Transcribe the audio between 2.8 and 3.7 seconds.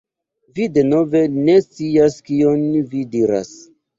vi diras.